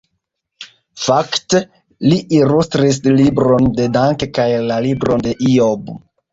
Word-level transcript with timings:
Fakte, 1.07 1.61
li 2.07 2.17
ilustris 2.39 2.99
libron 3.21 3.71
de 3.79 3.87
Dante 4.01 4.33
kaj 4.41 4.51
la 4.73 4.81
libron 4.89 5.31
de 5.31 5.39
Ijob. 5.55 5.97